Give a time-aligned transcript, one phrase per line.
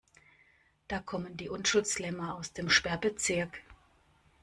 [0.87, 3.59] Da kommen die Unschuldslämmer aus dem Sperrbezirk.